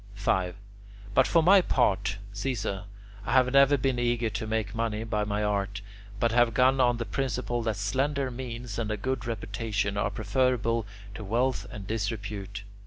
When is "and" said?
8.79-8.89, 11.69-11.85